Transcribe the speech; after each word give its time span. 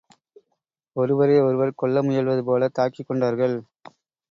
ஒருவரை 0.95 1.35
ஒருவர் 1.41 1.73
கொல்ல 1.75 2.01
முயல்வது 2.01 2.43
போல 2.43 2.69
தாக்கிக்கொண்டார்கள். 2.79 3.55